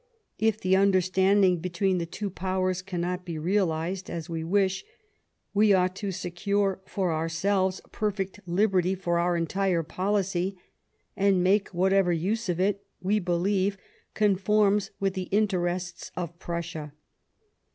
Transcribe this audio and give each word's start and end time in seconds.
If 0.39 0.59
the 0.59 0.75
under 0.75 0.99
standing 0.99 1.59
between 1.59 1.99
the 1.99 2.07
two 2.07 2.31
Powers 2.31 2.81
cannot 2.81 3.23
be 3.23 3.37
realized 3.37 4.09
as 4.09 4.31
we 4.31 4.43
wish, 4.43 4.83
we 5.53 5.73
ought 5.73 5.95
to 5.97 6.11
secure 6.11 6.81
for 6.87 7.13
ourselves 7.13 7.81
perfect 7.91 8.39
liberty 8.47 8.95
for 8.95 9.19
our 9.19 9.37
entire 9.37 9.83
policy, 9.83 10.57
and 11.15 11.43
make 11.43 11.69
whatever 11.69 12.11
use 12.11 12.49
of 12.49 12.59
it 12.59 12.83
we 12.99 13.19
believe 13.19 13.77
conforms 14.15 14.89
with 14.99 15.13
the 15.13 15.27
interests 15.31 16.11
of 16.17 16.39
Prussia." 16.39 16.93